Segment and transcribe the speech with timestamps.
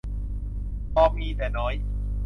[0.93, 1.73] พอมี แต่น้อย